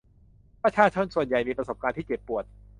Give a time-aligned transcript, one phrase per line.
[0.63, 2.43] ประชาชนส่วนใหญ่มีประสบการณ์ที่เจ็บปวด